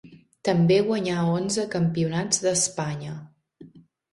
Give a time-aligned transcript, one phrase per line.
[0.47, 3.15] També guanyà onze campionats d'Espanya.